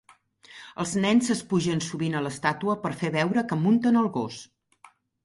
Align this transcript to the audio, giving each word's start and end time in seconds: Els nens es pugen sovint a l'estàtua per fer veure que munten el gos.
Els 0.83 0.93
nens 1.01 1.27
es 1.35 1.43
pugen 1.51 1.83
sovint 1.87 2.15
a 2.19 2.21
l'estàtua 2.29 2.77
per 2.87 2.93
fer 3.03 3.13
veure 3.17 3.45
que 3.53 3.59
munten 3.67 4.01
el 4.03 4.11
gos. 4.17 4.39